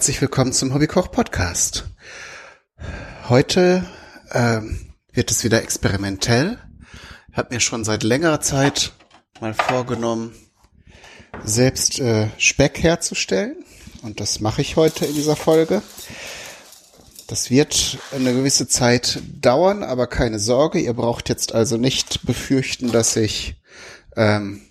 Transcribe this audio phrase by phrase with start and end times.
[0.00, 1.84] herzlich willkommen zum Hobbykoch Podcast.
[3.28, 3.86] Heute
[4.32, 6.56] ähm, wird es wieder experimentell.
[7.30, 8.94] Ich habe mir schon seit längerer Zeit
[9.42, 10.34] mal vorgenommen,
[11.44, 13.62] selbst äh, Speck herzustellen.
[14.00, 15.82] Und das mache ich heute in dieser Folge.
[17.26, 20.80] Das wird eine gewisse Zeit dauern, aber keine Sorge.
[20.80, 23.60] Ihr braucht jetzt also nicht befürchten, dass ich
[24.16, 24.62] ähm,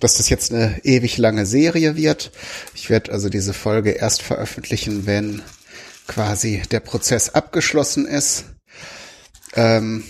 [0.00, 2.30] dass das jetzt eine ewig lange Serie wird.
[2.74, 5.42] Ich werde also diese Folge erst veröffentlichen, wenn
[6.06, 8.44] quasi der Prozess abgeschlossen ist.
[9.54, 10.04] Ähm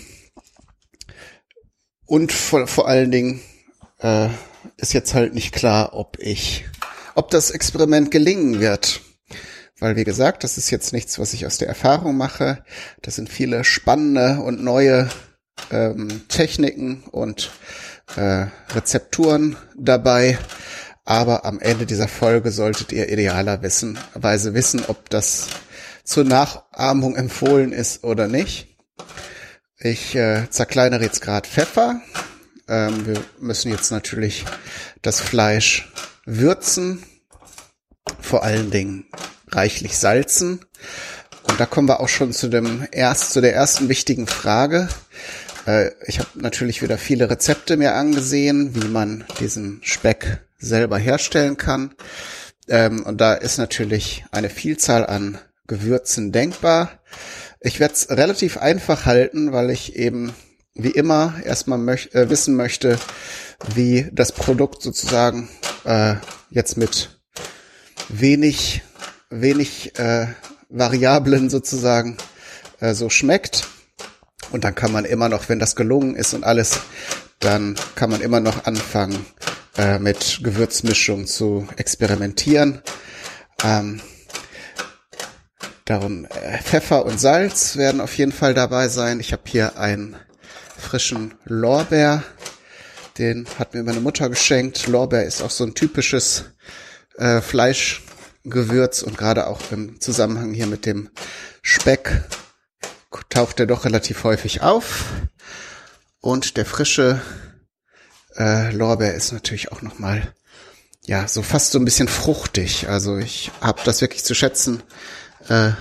[2.05, 3.41] und vor, vor allen Dingen
[3.99, 4.29] äh,
[4.77, 6.65] ist jetzt halt nicht klar, ob ich,
[7.15, 9.01] ob das Experiment gelingen wird.
[9.79, 12.63] Weil, wie gesagt, das ist jetzt nichts, was ich aus der Erfahrung mache.
[13.01, 15.09] Das sind viele spannende und neue
[15.71, 17.51] ähm, Techniken und
[18.15, 20.37] äh, Rezepturen dabei.
[21.05, 25.47] Aber am Ende dieser Folge solltet ihr idealerweise wissen, ob das
[26.03, 28.77] zur Nachahmung empfohlen ist oder nicht.
[29.79, 32.01] Ich äh, zerkleinere jetzt gerade Pfeffer.
[32.67, 34.45] Ähm, wir müssen jetzt natürlich
[35.01, 35.91] das Fleisch
[36.25, 37.03] würzen,
[38.19, 39.05] vor allen Dingen
[39.47, 40.65] reichlich salzen.
[41.43, 44.89] Und da kommen wir auch schon zu dem erst zu der ersten wichtigen Frage.
[45.65, 51.57] Äh, ich habe natürlich wieder viele Rezepte mir angesehen, wie man diesen Speck selber herstellen
[51.57, 51.95] kann.
[52.67, 55.37] Ähm, und da ist natürlich eine Vielzahl an
[55.67, 56.99] Gewürzen denkbar.
[57.61, 60.33] Ich werde es relativ einfach halten, weil ich eben
[60.73, 62.97] wie immer erstmal möch äh, wissen möchte,
[63.75, 65.49] wie das Produkt sozusagen
[65.83, 66.15] äh,
[66.49, 67.19] jetzt mit
[68.07, 68.81] wenig,
[69.29, 70.27] wenig äh,
[70.69, 72.17] Variablen sozusagen
[72.79, 73.67] äh, so schmeckt.
[74.51, 76.79] Und dann kann man immer noch, wenn das gelungen ist und alles,
[77.39, 79.25] dann kann man immer noch anfangen,
[79.77, 82.81] äh, mit Gewürzmischung zu experimentieren.
[83.63, 84.01] Ähm,
[85.85, 89.19] darum äh, Pfeffer und Salz werden auf jeden Fall dabei sein.
[89.19, 90.15] Ich habe hier einen
[90.77, 92.23] frischen Lorbeer.
[93.17, 94.87] Den hat mir meine Mutter geschenkt.
[94.87, 96.45] Lorbeer ist auch so ein typisches
[97.17, 101.09] äh, Fleischgewürz und gerade auch im Zusammenhang hier mit dem
[101.61, 102.23] Speck
[103.29, 105.05] taucht er doch relativ häufig auf.
[106.21, 107.21] Und der frische
[108.37, 110.33] äh, Lorbeer ist natürlich auch nochmal,
[111.05, 112.89] ja, so fast so ein bisschen fruchtig.
[112.89, 114.83] Also ich habe das wirklich zu schätzen
[115.47, 115.71] äh,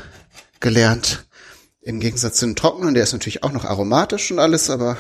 [0.61, 1.27] gelernt.
[1.81, 4.97] Im Gegensatz zu den trockenen, der ist natürlich auch noch aromatisch und alles, aber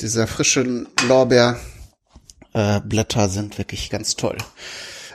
[0.00, 4.38] dieser frische Lorbeerblätter äh, sind wirklich ganz toll.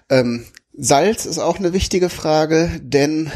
[0.09, 0.45] Ähm,
[0.77, 3.31] Salz ist auch eine wichtige Frage, denn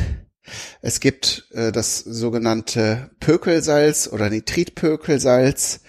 [0.81, 5.81] es gibt äh, das sogenannte Pökelsalz oder Nitritpökelsalz.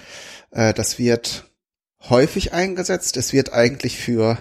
[0.51, 1.51] Äh, das wird
[2.09, 3.17] häufig eingesetzt.
[3.17, 4.39] Es wird eigentlich für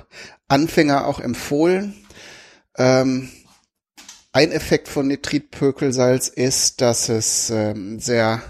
[0.48, 1.96] Anfänger auch empfohlen.
[2.78, 3.30] Ähm,
[4.32, 8.42] ein Effekt von Nitritpökelsalz ist, dass es ähm, sehr,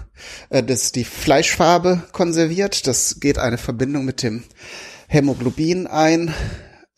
[0.50, 2.86] äh, dass die Fleischfarbe konserviert.
[2.86, 4.42] Das geht eine Verbindung mit dem
[5.08, 6.34] Hämoglobin ein,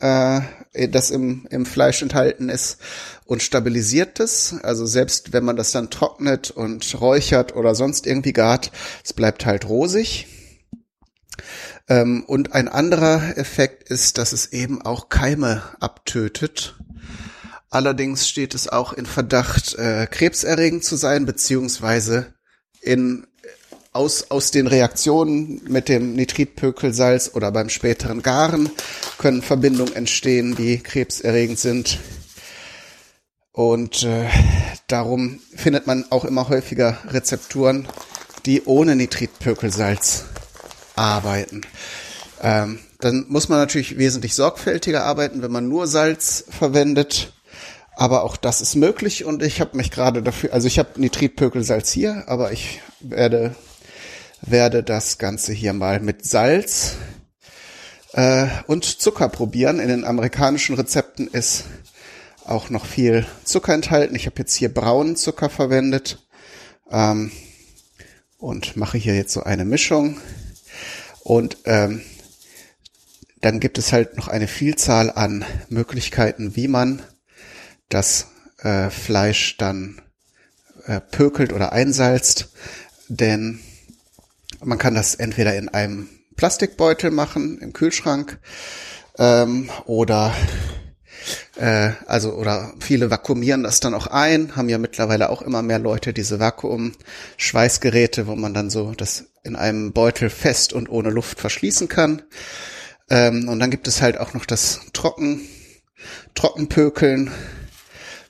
[0.00, 0.40] äh,
[0.86, 2.78] das im, im Fleisch enthalten ist
[3.24, 4.54] und stabilisiert es.
[4.62, 8.70] Also selbst wenn man das dann trocknet und räuchert oder sonst irgendwie gart,
[9.04, 10.26] es bleibt halt rosig.
[11.88, 16.76] Ähm, und ein anderer Effekt ist, dass es eben auch Keime abtötet.
[17.70, 22.34] Allerdings steht es auch in Verdacht, äh, krebserregend zu sein, beziehungsweise
[22.80, 23.26] in
[23.98, 28.70] aus, aus den Reaktionen mit dem Nitritpökelsalz oder beim späteren Garen
[29.18, 31.98] können Verbindungen entstehen, die krebserregend sind.
[33.50, 34.28] Und äh,
[34.86, 37.88] darum findet man auch immer häufiger Rezepturen,
[38.46, 40.26] die ohne Nitritpökelsalz
[40.94, 41.62] arbeiten.
[42.40, 47.32] Ähm, dann muss man natürlich wesentlich sorgfältiger arbeiten, wenn man nur Salz verwendet.
[47.96, 51.90] Aber auch das ist möglich und ich habe mich gerade dafür, also ich habe Nitritpökelsalz
[51.90, 53.56] hier, aber ich werde
[54.42, 56.96] werde das Ganze hier mal mit Salz
[58.12, 59.80] äh, und Zucker probieren.
[59.80, 61.64] In den amerikanischen Rezepten ist
[62.44, 64.14] auch noch viel Zucker enthalten.
[64.14, 66.26] Ich habe jetzt hier braunen Zucker verwendet
[66.90, 67.30] ähm,
[68.38, 70.18] und mache hier jetzt so eine Mischung.
[71.22, 72.00] Und ähm,
[73.40, 77.02] dann gibt es halt noch eine Vielzahl an Möglichkeiten, wie man
[77.88, 78.28] das
[78.62, 80.00] äh, Fleisch dann
[80.86, 82.48] äh, pökelt oder einsalzt.
[83.08, 83.60] Denn
[84.64, 88.38] man kann das entweder in einem Plastikbeutel machen, im Kühlschrank,
[89.18, 90.34] ähm, oder
[91.56, 95.78] äh, also oder viele vakuumieren das dann auch ein, haben ja mittlerweile auch immer mehr
[95.78, 101.40] Leute diese Vakuum-Schweißgeräte, wo man dann so das in einem Beutel fest und ohne Luft
[101.40, 102.22] verschließen kann.
[103.10, 105.40] Ähm, und dann gibt es halt auch noch das Trocken,
[106.34, 107.32] Trockenpökeln.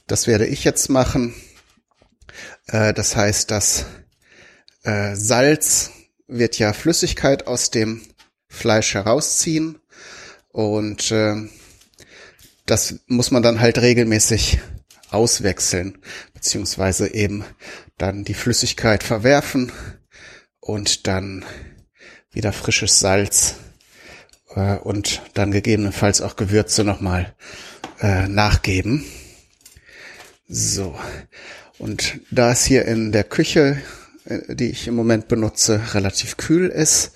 [0.07, 1.35] das werde ich jetzt machen.
[2.67, 3.87] Äh, das heißt, das
[4.85, 5.91] äh, Salz
[6.29, 8.03] wird ja Flüssigkeit aus dem
[8.49, 9.79] Fleisch herausziehen
[10.49, 11.49] und äh,
[12.67, 14.61] das muss man dann halt regelmäßig
[15.11, 15.99] auswechseln,
[16.35, 17.45] beziehungsweise eben
[17.97, 19.73] dann die Flüssigkeit verwerfen
[20.61, 21.45] und dann
[22.31, 23.55] wieder frisches Salz
[24.55, 27.35] äh, und dann gegebenenfalls auch Gewürze nochmal
[28.01, 29.05] äh, nachgeben.
[30.47, 30.99] So.
[31.79, 33.81] Und da es hier in der Küche,
[34.29, 37.13] die ich im Moment benutze, relativ kühl ist,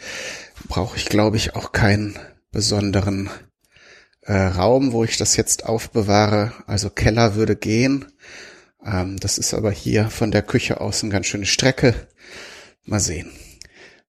[0.69, 2.19] brauche ich, glaube ich, auch keinen
[2.51, 3.31] besonderen
[4.23, 6.53] äh, Raum, wo ich das jetzt aufbewahre.
[6.67, 8.07] Also Keller würde gehen.
[8.85, 11.95] Ähm, das ist aber hier von der Küche aus eine ganz schöne Strecke.
[12.85, 13.31] Mal sehen.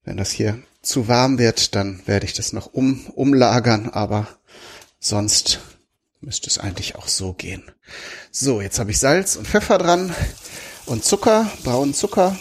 [0.03, 4.27] Wenn das hier zu warm wird, dann werde ich das noch um, umlagern, aber
[5.00, 5.59] sonst
[6.19, 7.63] müsste es eigentlich auch so gehen.
[8.31, 10.13] So, jetzt habe ich Salz und Pfeffer dran
[10.85, 12.38] und Zucker, braunen Zucker.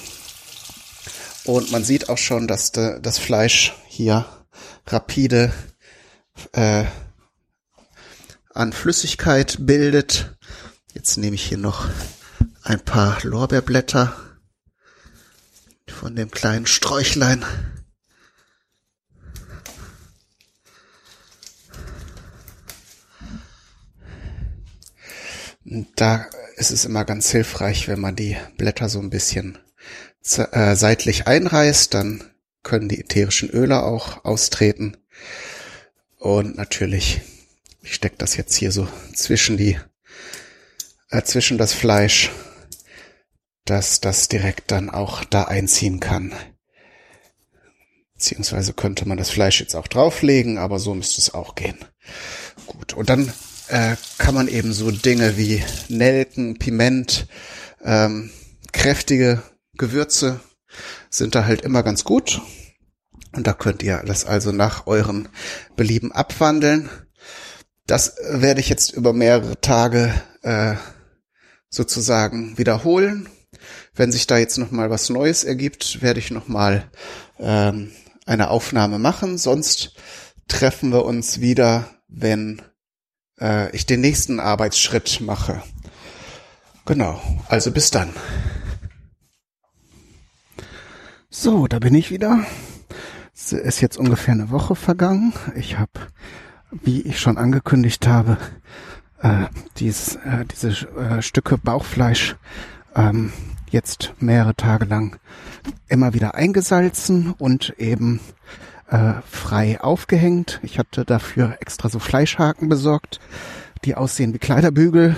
[1.45, 4.27] Und man sieht auch schon, dass de, das Fleisch hier
[4.87, 5.53] rapide
[6.53, 6.85] äh,
[8.55, 10.37] an Flüssigkeit bildet.
[10.95, 11.89] Jetzt nehme ich hier noch
[12.63, 14.17] ein paar Lorbeerblätter
[15.89, 17.45] von dem kleinen Sträuchlein.
[25.97, 29.59] Da ist es immer ganz hilfreich, wenn man die Blätter so ein bisschen
[30.25, 32.25] äh, seitlich einreißt, dann
[32.63, 34.97] können die ätherischen Öle auch austreten.
[36.19, 37.21] Und natürlich,
[37.83, 39.79] ich stecke das jetzt hier so zwischen die,
[41.11, 42.31] äh, zwischen das Fleisch,
[43.65, 46.33] dass das direkt dann auch da einziehen kann.
[48.15, 51.79] Beziehungsweise könnte man das Fleisch jetzt auch drauflegen, aber so müsste es auch gehen.
[52.67, 53.33] Gut, und dann
[53.69, 57.27] äh, kann man eben so Dinge wie Nelken, Piment,
[57.85, 58.31] ähm,
[58.73, 59.43] kräftige
[59.77, 60.41] Gewürze
[61.11, 62.41] sind da halt immer ganz gut.
[63.33, 65.29] Und da könnt ihr das also nach euren
[65.77, 66.91] Belieben abwandeln.
[67.87, 70.75] Das werde ich jetzt über mehrere Tage äh,
[71.69, 73.29] sozusagen wiederholen.
[73.95, 76.91] Wenn sich da jetzt noch mal was Neues ergibt, werde ich noch mal
[77.39, 77.91] ähm,
[78.27, 79.39] eine Aufnahme machen.
[79.39, 79.95] Sonst
[80.49, 82.63] treffen wir uns wieder, wenn
[83.41, 85.63] äh, ich den nächsten Arbeitsschritt mache.
[86.85, 88.13] Genau, also bis dann.
[91.35, 92.45] So, da bin ich wieder.
[93.35, 95.33] Es ist jetzt ungefähr eine Woche vergangen.
[95.55, 95.93] Ich habe,
[96.71, 98.37] wie ich schon angekündigt habe,
[99.23, 99.47] äh,
[99.79, 102.37] dieses, äh, diese äh, Stücke Bauchfleisch
[102.95, 103.33] ähm,
[103.71, 105.19] jetzt mehrere Tage lang
[105.89, 108.21] immer wieder eingesalzen und eben
[108.91, 110.61] äh, frei aufgehängt.
[110.63, 113.21] Ich hatte dafür extra so Fleischhaken besorgt,
[113.87, 115.17] die aussehen wie Kleiderbügel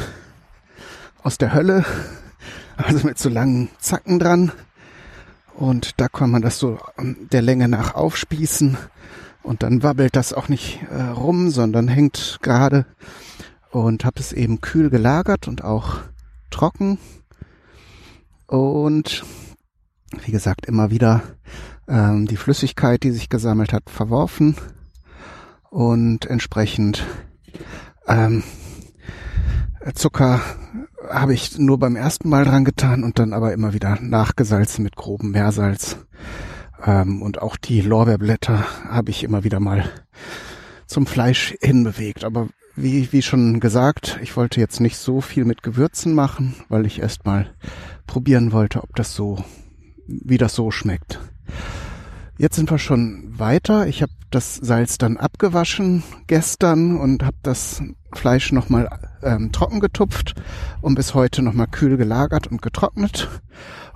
[1.25, 1.85] aus der Hölle,
[2.77, 4.53] also mit so langen Zacken dran.
[5.56, 6.79] Und da kann man das so
[7.32, 8.77] der Länge nach aufspießen.
[9.43, 12.87] Und dann wabbelt das auch nicht äh, rum, sondern hängt gerade.
[13.70, 15.99] Und habe es eben kühl gelagert und auch
[16.51, 16.99] trocken.
[18.46, 19.25] Und
[20.25, 21.23] wie gesagt immer wieder
[21.89, 24.56] ähm, die Flüssigkeit, die sich gesammelt hat, verworfen.
[25.70, 27.05] Und entsprechend
[28.06, 28.43] ähm,
[29.94, 30.41] Zucker
[31.15, 34.97] habe ich nur beim ersten Mal dran getan und dann aber immer wieder nachgesalzen mit
[34.97, 35.99] grobem Meersalz.
[36.85, 39.85] Ähm, und auch die Lorbeerblätter habe ich immer wieder mal
[40.87, 42.25] zum Fleisch hinbewegt.
[42.25, 46.87] Aber wie, wie schon gesagt, ich wollte jetzt nicht so viel mit Gewürzen machen, weil
[46.87, 47.55] ich erst mal
[48.06, 49.44] probieren wollte, ob das so,
[50.06, 51.21] wie das so schmeckt.
[52.36, 53.86] Jetzt sind wir schon weiter.
[53.86, 57.81] Ich habe das Salz dann abgewaschen gestern und habe das
[58.12, 58.88] Fleisch nochmal
[59.22, 60.34] ähm, trocken getupft
[60.81, 63.29] und bis heute nochmal kühl gelagert und getrocknet.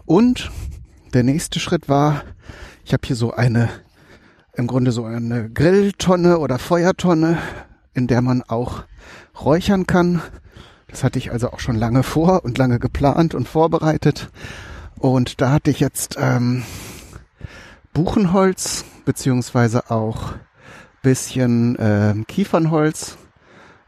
[0.07, 0.52] Und
[1.14, 2.23] der nächste Schritt war,
[2.85, 3.71] ich habe hier so eine,
[4.54, 7.38] im Grunde so eine Grilltonne oder Feuertonne,
[7.92, 8.85] in der man auch
[9.42, 10.23] räuchern kann.
[10.87, 14.30] Das hatte ich also auch schon lange vor und lange geplant und vorbereitet.
[14.97, 16.62] Und da hatte ich jetzt ähm,
[17.92, 20.35] Buchenholz beziehungsweise auch
[21.02, 23.16] bisschen äh, Kiefernholz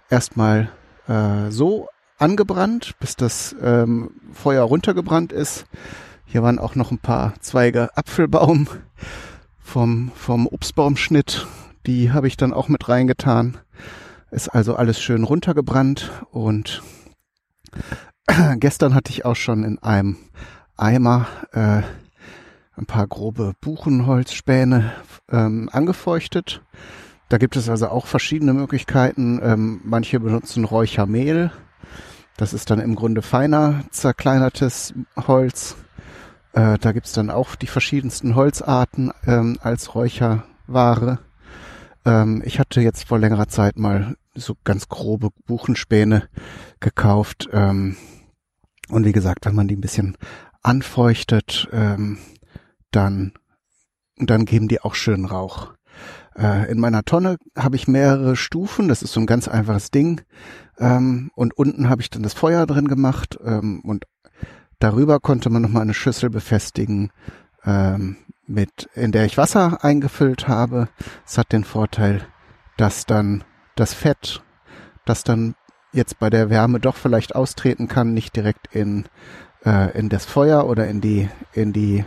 [0.09, 0.71] erstmal
[1.09, 1.89] äh, so
[2.19, 5.67] angebrannt, bis das ähm, Feuer runtergebrannt ist.
[6.27, 8.69] Hier waren auch noch ein paar Zweige Apfelbaum
[9.59, 11.47] vom, vom Obstbaumschnitt.
[11.87, 13.59] Die habe ich dann auch mit reingetan.
[14.31, 16.83] Ist also alles schön runtergebrannt und
[18.57, 20.17] gestern hatte ich auch schon in einem
[20.77, 21.83] Eimer äh,
[22.77, 24.93] ein paar grobe Buchenholzspäne
[25.31, 26.63] ähm, angefeuchtet.
[27.29, 29.41] Da gibt es also auch verschiedene Möglichkeiten.
[29.43, 31.53] Ähm, manche benutzen Räuchermehl.
[32.37, 35.77] Das ist dann im Grunde feiner zerkleinertes Holz.
[36.53, 41.19] Äh, da gibt's dann auch die verschiedensten Holzarten ähm, als Räucherware.
[42.05, 46.29] Ähm, ich hatte jetzt vor längerer Zeit mal so ganz grobe Buchenspäne
[46.81, 47.49] gekauft.
[47.53, 47.97] Ähm,
[48.89, 50.17] und wie gesagt, wenn man die ein bisschen
[50.63, 52.19] anfeuchtet, ähm,
[52.91, 53.33] dann,
[54.17, 55.75] dann geben die auch schön Rauch.
[56.37, 58.89] Äh, in meiner Tonne habe ich mehrere Stufen.
[58.89, 60.23] Das ist so ein ganz einfaches Ding.
[60.79, 63.39] Ähm, und unten habe ich dann das Feuer drin gemacht.
[63.45, 64.05] Ähm, und
[64.79, 67.11] darüber konnte man nochmal eine Schüssel befestigen,
[67.65, 68.17] ähm,
[68.47, 70.89] mit, in der ich Wasser eingefüllt habe.
[71.27, 72.27] Es hat den Vorteil,
[72.77, 73.45] dass dann
[73.77, 74.43] das Fett,
[75.05, 75.55] das dann
[75.93, 79.07] jetzt bei der Wärme doch vielleicht austreten kann, nicht direkt in,
[79.65, 82.05] äh, in das Feuer oder in die, in die,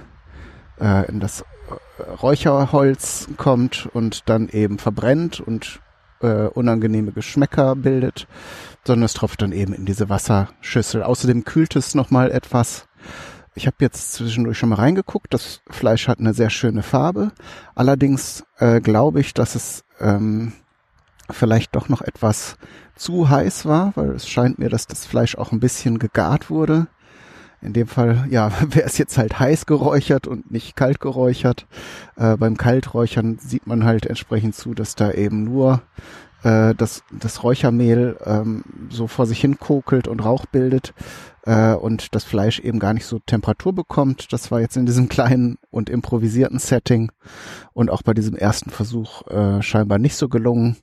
[0.79, 1.43] äh, in das
[2.21, 5.79] Räucherholz kommt und dann eben verbrennt und
[6.21, 8.27] äh, unangenehme Geschmäcker bildet,
[8.85, 11.03] sondern es tropft dann eben in diese Wasserschüssel.
[11.03, 12.87] Außerdem kühlt es nochmal etwas.
[13.55, 15.33] Ich habe jetzt zwischendurch schon mal reingeguckt.
[15.33, 17.31] Das Fleisch hat eine sehr schöne Farbe.
[17.75, 20.53] Allerdings äh, glaube ich, dass es ähm,
[21.29, 22.57] vielleicht doch noch etwas
[22.95, 26.87] zu heiß war, weil es scheint mir, dass das Fleisch auch ein bisschen gegart wurde.
[27.63, 31.65] In dem Fall, ja, wäre es jetzt halt heiß geräuchert und nicht kalt geräuchert.
[32.17, 35.81] Äh, beim Kalträuchern sieht man halt entsprechend zu, dass da eben nur
[36.43, 40.93] äh, das, das Räuchermehl ähm, so vor sich hin kokelt und Rauch bildet
[41.45, 44.33] äh, und das Fleisch eben gar nicht so Temperatur bekommt.
[44.33, 47.11] Das war jetzt in diesem kleinen und improvisierten Setting
[47.73, 50.77] und auch bei diesem ersten Versuch äh, scheinbar nicht so gelungen.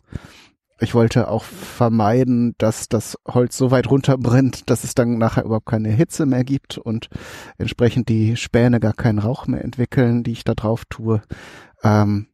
[0.82, 5.66] Ich wollte auch vermeiden, dass das Holz so weit runterbrennt, dass es dann nachher überhaupt
[5.66, 7.08] keine Hitze mehr gibt und
[7.58, 11.20] entsprechend die Späne gar keinen Rauch mehr entwickeln, die ich da drauf tue.
[11.82, 12.28] Ähm,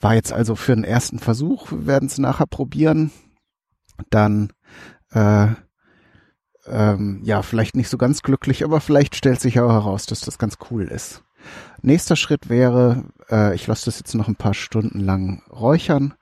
[0.00, 3.10] war jetzt also für den ersten Versuch, wir werden es nachher probieren.
[4.08, 4.50] Dann
[5.12, 5.48] äh,
[6.66, 10.38] ähm, ja, vielleicht nicht so ganz glücklich, aber vielleicht stellt sich auch heraus, dass das
[10.38, 11.22] ganz cool ist.
[11.82, 16.14] Nächster Schritt wäre, äh, ich lasse das jetzt noch ein paar Stunden lang räuchern.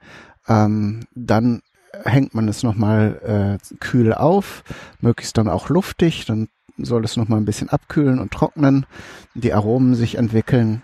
[0.46, 1.60] Ähm, dann
[2.04, 4.62] hängt man es nochmal äh, kühl auf,
[5.00, 8.86] möglichst dann auch luftig, dann soll es nochmal ein bisschen abkühlen und trocknen,
[9.34, 10.82] die Aromen sich entwickeln.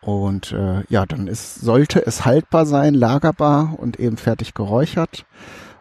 [0.00, 5.26] Und äh, ja, dann ist, sollte es haltbar sein, lagerbar und eben fertig geräuchert.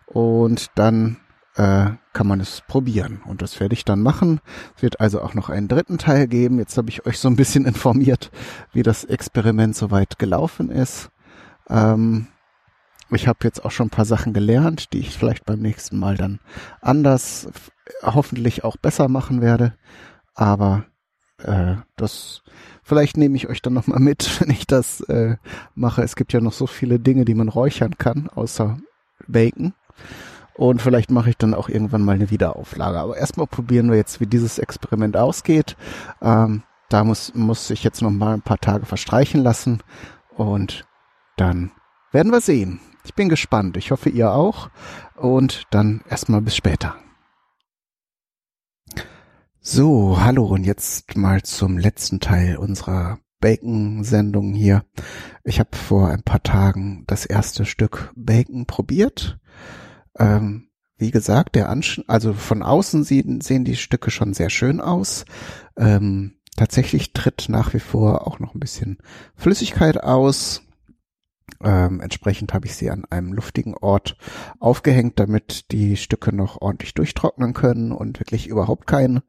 [0.05, 1.17] Und dann
[1.55, 3.22] äh, kann man es probieren.
[3.25, 4.41] Und das werde ich dann machen.
[4.75, 6.60] Es wird also auch noch einen dritten Teil geben.
[6.60, 8.31] Jetzt habe ich euch so ein bisschen informiert,
[8.74, 11.10] wie das Experiment soweit gelaufen ist.
[11.69, 12.27] Ähm,
[13.11, 16.15] ich habe jetzt auch schon ein paar Sachen gelernt, die ich vielleicht beim nächsten Mal
[16.15, 16.39] dann
[16.81, 17.47] anders,
[18.03, 19.73] hoffentlich auch besser machen werde.
[20.35, 20.85] Aber
[21.43, 22.41] äh, das
[22.83, 25.37] vielleicht nehme ich euch dann noch mal mit, wenn ich das äh,
[25.75, 26.03] mache.
[26.03, 28.77] Es gibt ja noch so viele Dinge, die man räuchern kann, außer
[29.27, 29.73] Bacon.
[30.55, 32.99] Und vielleicht mache ich dann auch irgendwann mal eine Wiederauflage.
[32.99, 35.77] Aber erstmal probieren wir jetzt, wie dieses Experiment ausgeht.
[36.21, 39.81] Ähm, da muss, muss ich jetzt noch mal ein paar Tage verstreichen lassen.
[40.35, 40.85] Und
[41.37, 41.71] dann
[42.11, 42.81] werden wir sehen.
[43.03, 43.77] Ich bin gespannt.
[43.77, 44.70] Ich hoffe, ihr auch.
[45.15, 46.96] Und dann erstmal bis später.
[49.62, 54.84] So, hallo und jetzt mal zum letzten Teil unserer Bacon-Sendung hier.
[55.44, 59.39] Ich habe vor ein paar Tagen das erste Stück Bacon probiert.
[60.18, 64.82] Ähm, wie gesagt, der Ansch also von außen sehen, sehen die Stücke schon sehr schön
[64.82, 65.25] aus.
[65.77, 68.98] Ähm, tatsächlich tritt nach wie vor auch noch ein bisschen
[69.36, 70.63] Flüssigkeit aus.
[71.63, 74.18] Ähm, entsprechend habe ich sie an einem luftigen Ort
[74.60, 79.24] aufgehängt, damit die Stücke noch ordentlich durchtrocknen können und wirklich überhaupt keine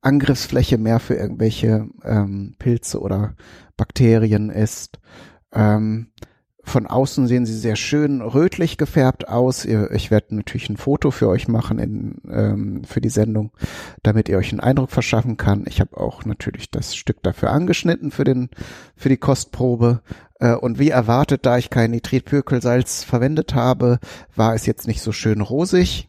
[0.00, 3.34] Angriffsfläche mehr für irgendwelche ähm, Pilze oder
[3.76, 4.98] Bakterien ist.
[5.52, 6.08] Ähm,
[6.66, 9.64] von außen sehen sie sehr schön rötlich gefärbt aus.
[9.64, 13.52] Ich werde natürlich ein Foto für euch machen in, ähm, für die Sendung,
[14.02, 15.64] damit ihr euch einen Eindruck verschaffen kann.
[15.68, 18.50] Ich habe auch natürlich das Stück dafür angeschnitten für den
[18.96, 20.02] für die Kostprobe.
[20.40, 24.00] Äh, und wie erwartet, da ich kein Nitritpökelsalz verwendet habe,
[24.34, 26.08] war es jetzt nicht so schön rosig.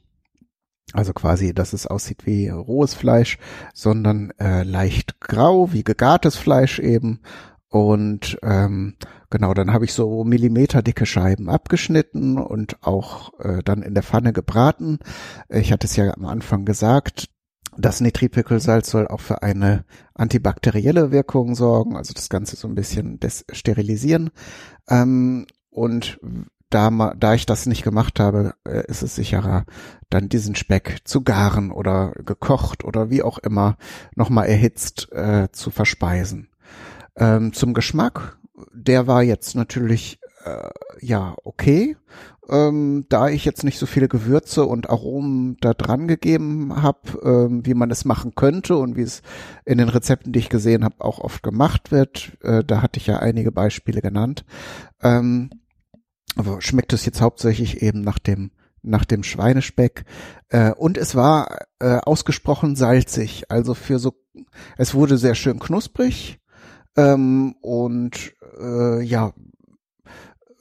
[0.93, 3.37] Also quasi, dass es aussieht wie rohes Fleisch,
[3.75, 7.19] sondern äh, leicht grau, wie gegartes Fleisch eben.
[7.69, 8.95] Und ähm,
[9.29, 14.31] genau, dann habe ich so millimeterdicke Scheiben abgeschnitten und auch äh, dann in der Pfanne
[14.31, 14.99] gebraten.
[15.49, 17.29] Ich hatte es ja am Anfang gesagt,
[17.77, 23.19] das Nitripickelsalz soll auch für eine antibakterielle Wirkung sorgen, also das Ganze so ein bisschen
[23.51, 24.31] sterilisieren.
[24.89, 26.19] Ähm, und
[26.69, 29.65] da, da ich das nicht gemacht habe, äh, ist es sicherer,
[30.09, 33.77] dann diesen Speck zu garen oder gekocht oder wie auch immer
[34.15, 36.49] nochmal erhitzt äh, zu verspeisen.
[37.17, 38.37] Ähm, zum Geschmack,
[38.73, 40.69] der war jetzt natürlich äh,
[41.01, 41.97] ja okay.
[42.49, 47.65] Ähm, da ich jetzt nicht so viele Gewürze und Aromen da dran gegeben habe, ähm,
[47.65, 49.21] wie man es machen könnte und wie es
[49.65, 53.07] in den Rezepten, die ich gesehen habe, auch oft gemacht wird, äh, da hatte ich
[53.07, 54.45] ja einige Beispiele genannt.
[55.01, 55.49] Ähm,
[56.59, 58.51] schmeckt es jetzt hauptsächlich eben nach dem
[58.83, 60.05] nach dem Schweinespeck
[60.49, 64.13] äh, und es war äh, ausgesprochen salzig, also für so
[64.77, 66.39] es wurde sehr schön knusprig
[66.97, 69.33] ähm, und äh, ja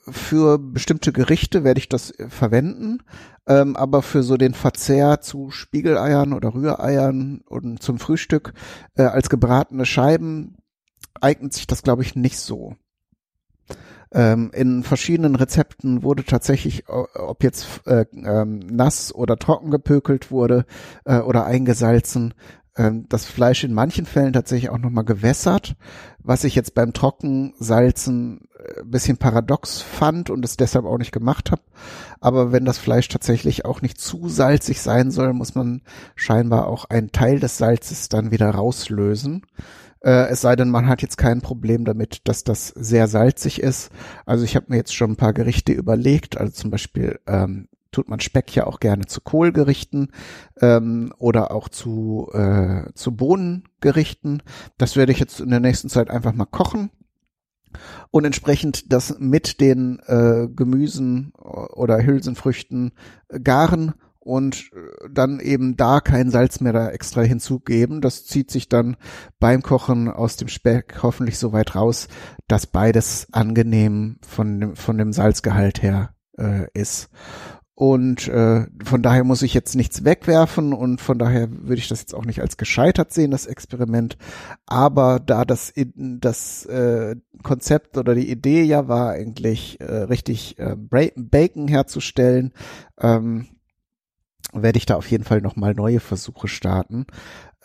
[0.09, 3.02] für bestimmte Gerichte werde ich das verwenden,
[3.47, 8.52] ähm, aber für so den Verzehr zu Spiegeleiern oder Rühreiern und zum Frühstück
[8.97, 10.59] äh, als gebratene Scheiben
[11.21, 12.76] eignet sich das, glaube ich, nicht so.
[14.12, 20.64] Ähm, in verschiedenen Rezepten wurde tatsächlich, ob jetzt äh, ähm, nass oder trocken gepökelt wurde
[21.05, 22.35] äh, oder eingesalzen,
[23.09, 25.76] das Fleisch in manchen Fällen tatsächlich auch nochmal gewässert,
[26.18, 31.12] was ich jetzt beim Trockensalzen ein äh, bisschen paradox fand und es deshalb auch nicht
[31.12, 31.62] gemacht habe.
[32.21, 35.83] Aber wenn das Fleisch tatsächlich auch nicht zu salzig sein soll, muss man
[36.14, 39.47] scheinbar auch einen Teil des Salzes dann wieder rauslösen.
[40.00, 43.90] Äh, es sei denn, man hat jetzt kein Problem damit, dass das sehr salzig ist.
[44.26, 48.09] Also ich habe mir jetzt schon ein paar Gerichte überlegt, also zum Beispiel ähm, tut
[48.09, 50.12] man Speck ja auch gerne zu Kohlgerichten
[50.61, 54.43] ähm, oder auch zu, äh, zu Bohnengerichten.
[54.78, 56.90] Das werde ich jetzt in der nächsten Zeit einfach mal kochen
[58.11, 62.93] und entsprechend das mit den äh, Gemüsen oder Hülsenfrüchten
[63.43, 63.95] garen
[64.26, 64.71] und
[65.09, 68.00] dann eben da kein Salz mehr da extra hinzugeben.
[68.00, 68.97] Das zieht sich dann
[69.38, 72.09] beim Kochen aus dem Speck hoffentlich so weit raus,
[72.49, 77.08] dass beides angenehm von dem, von dem Salzgehalt her äh, ist.
[77.78, 82.00] Und äh, von daher muss ich jetzt nichts wegwerfen und von daher würde ich das
[82.00, 84.17] jetzt auch nicht als gescheitert sehen, das Experiment.
[84.65, 90.75] Aber da das, das äh, Konzept oder die Idee ja war, eigentlich äh, richtig äh,
[90.75, 92.54] Bacon herzustellen,
[92.99, 93.47] ähm,
[94.54, 97.04] werde ich da auf jeden Fall nochmal neue Versuche starten.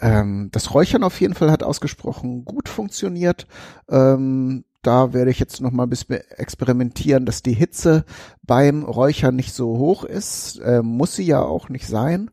[0.01, 3.47] Ähm, das Räuchern auf jeden Fall hat ausgesprochen gut funktioniert.
[3.87, 8.05] Ähm, da werde ich jetzt noch mal ein bisschen experimentieren, dass die Hitze
[8.43, 10.59] beim Räuchern nicht so hoch ist.
[10.59, 12.31] Äh, muss sie ja auch nicht sein.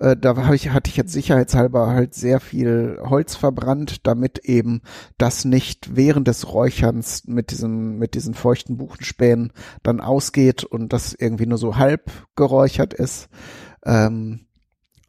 [0.00, 4.80] Äh, da hab ich, hatte ich jetzt sicherheitshalber halt sehr viel Holz verbrannt, damit eben
[5.18, 11.12] das nicht während des Räucherns mit diesem, mit diesen feuchten Buchenspänen dann ausgeht und das
[11.12, 13.28] irgendwie nur so halb geräuchert ist.
[13.84, 14.46] Ähm,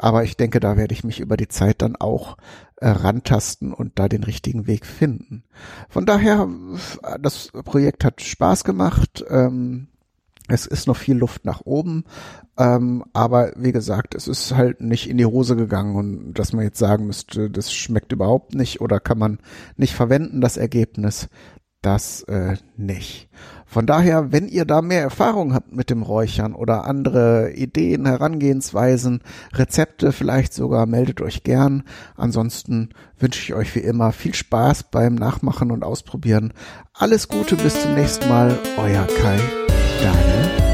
[0.02, 2.36] aber ich denke, da werde ich mich über die Zeit dann auch
[2.78, 5.44] äh, rantasten und da den richtigen Weg finden.
[5.90, 6.50] Von daher,
[7.20, 9.24] das Projekt hat Spaß gemacht.
[9.30, 9.90] Ähm,
[10.48, 12.06] es ist noch viel Luft nach oben,
[12.58, 16.66] ähm, aber wie gesagt, es ist halt nicht in die Hose gegangen und dass man
[16.66, 19.38] jetzt sagen müsste, das schmeckt überhaupt nicht oder kann man
[19.78, 21.30] nicht verwenden, das Ergebnis
[21.82, 23.30] das äh, nicht.
[23.72, 29.22] Von daher, wenn ihr da mehr Erfahrung habt mit dem Räuchern oder andere Ideen, Herangehensweisen,
[29.54, 31.84] Rezepte vielleicht sogar, meldet euch gern.
[32.18, 36.52] Ansonsten wünsche ich euch wie immer viel Spaß beim Nachmachen und Ausprobieren.
[36.94, 38.60] Alles Gute, bis zum nächsten Mal.
[38.76, 39.40] Euer Kai,
[40.04, 40.71] Daniel.